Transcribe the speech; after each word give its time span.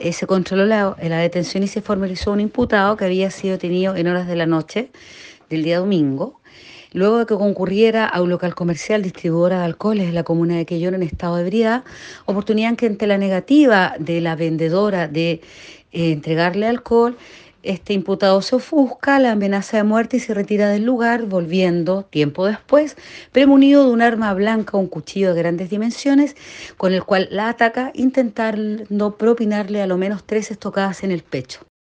eh, 0.00 0.12
se 0.12 0.26
controló 0.26 0.66
la, 0.66 0.96
la 1.02 1.18
detención 1.18 1.62
y 1.62 1.68
se 1.68 1.82
formalizó 1.82 2.32
un 2.32 2.40
imputado 2.40 2.96
que 2.96 3.04
había 3.04 3.30
sido 3.30 3.52
detenido 3.52 3.96
en 3.96 4.08
horas 4.08 4.26
de 4.26 4.36
la 4.36 4.46
noche 4.46 4.90
del 5.48 5.62
día 5.62 5.78
domingo, 5.78 6.40
luego 6.92 7.18
de 7.18 7.26
que 7.26 7.34
concurriera 7.34 8.06
a 8.06 8.22
un 8.22 8.30
local 8.30 8.54
comercial 8.54 9.02
distribuidora 9.02 9.58
de 9.58 9.64
alcoholes 9.64 10.08
en 10.08 10.14
la 10.14 10.22
comuna 10.22 10.56
de 10.56 10.66
Quellón 10.66 10.94
en 10.94 11.02
estado 11.02 11.36
de 11.36 11.42
ebriedad, 11.42 11.84
oportunidad 12.24 12.70
en 12.70 12.76
que 12.76 12.86
ante 12.86 13.06
la 13.06 13.18
negativa 13.18 13.94
de 13.98 14.20
la 14.20 14.36
vendedora 14.36 15.08
de 15.08 15.40
eh, 15.92 16.12
entregarle 16.12 16.66
alcohol, 16.66 17.16
este 17.62 17.92
imputado 17.92 18.42
se 18.42 18.56
ofusca, 18.56 19.18
la 19.18 19.32
amenaza 19.32 19.76
de 19.76 19.84
muerte 19.84 20.16
y 20.16 20.20
se 20.20 20.34
retira 20.34 20.68
del 20.68 20.84
lugar, 20.84 21.26
volviendo 21.26 22.04
tiempo 22.04 22.46
después, 22.46 22.96
premunido 23.32 23.86
de 23.86 23.92
un 23.92 24.02
arma 24.02 24.32
blanca, 24.34 24.76
un 24.76 24.86
cuchillo 24.86 25.34
de 25.34 25.40
grandes 25.42 25.70
dimensiones, 25.70 26.36
con 26.76 26.92
el 26.92 27.04
cual 27.04 27.28
la 27.30 27.48
ataca, 27.48 27.92
intentando 27.94 29.16
propinarle 29.16 29.82
a 29.82 29.86
lo 29.86 29.96
menos 29.96 30.24
tres 30.24 30.50
estocadas 30.50 31.02
en 31.02 31.10
el 31.10 31.22
pecho. 31.22 31.70